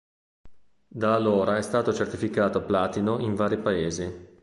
Da 0.87 1.13
allora 1.13 1.57
è 1.57 1.61
stato 1.61 1.93
certificato 1.93 2.63
platino 2.65 3.19
in 3.19 3.35
vari 3.35 3.59
paesi.. 3.61 4.29